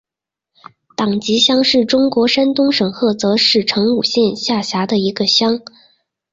[0.97, 5.61] 党集乡是中国山东省菏泽市成武县下辖的一个乡。